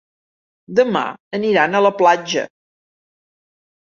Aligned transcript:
Demà 0.77 1.03
aniran 1.37 1.79
a 1.79 1.81
la 1.87 1.91
platja. 1.99 2.47